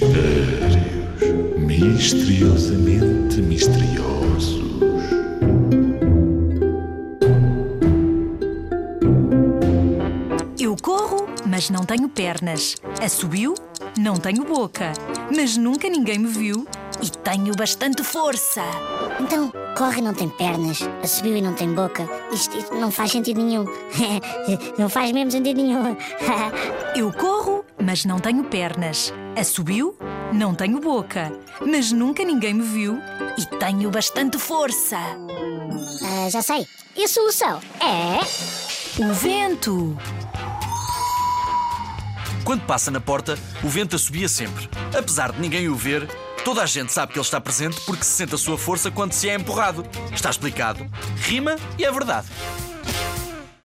[0.00, 0.78] Mistérios
[1.58, 4.62] misteriosamente misteriosos.
[10.56, 12.76] Eu corro, mas não tenho pernas.
[13.02, 13.54] Assobio,
[13.98, 14.92] não tenho boca.
[15.34, 16.64] Mas nunca ninguém me viu
[17.02, 18.62] e tenho bastante força.
[19.20, 22.08] Então, corre e não tem pernas, subiu e não tem boca.
[22.32, 23.64] Isto, isto não faz sentido nenhum.
[24.78, 25.96] não faz mesmo sentido nenhum.
[26.96, 27.37] Eu corro,
[27.88, 29.14] mas não tenho pernas.
[29.34, 29.96] Assobio,
[30.30, 31.32] não tenho boca.
[31.58, 32.98] Mas nunca ninguém me viu
[33.38, 34.98] e tenho bastante força.
[34.98, 36.66] Ah, já sei.
[36.94, 39.02] E a solução é.
[39.02, 39.96] O vento.
[42.44, 44.68] Quando passa na porta, o vento assobia sempre.
[44.94, 46.06] Apesar de ninguém o ver,
[46.44, 49.14] toda a gente sabe que ele está presente porque se sente a sua força quando
[49.14, 49.82] se é empurrado.
[50.12, 50.86] Está explicado.
[51.22, 52.26] Rima e é verdade.